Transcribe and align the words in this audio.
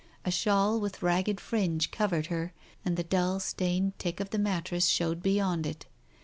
A 0.25 0.31
shawl 0.31 0.79
with 0.79 1.03
ragged 1.03 1.39
fringe 1.39 1.91
covered 1.91 2.25
her, 2.25 2.53
and 2.83 2.97
the 2.97 3.03
dull 3.03 3.39
stained 3.39 3.99
tick 3.99 4.19
of 4.19 4.31
the 4.31 4.39
mattress 4.39 4.87
showed 4.87 5.21
beyond 5.21 5.67
it. 5.67 5.85